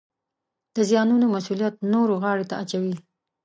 د 0.75 0.77
زیانونو 0.89 1.25
مسوولیت 1.33 1.75
نورو 1.93 2.13
غاړې 2.23 2.45
ته 2.49 2.55
اچوي 2.63 2.95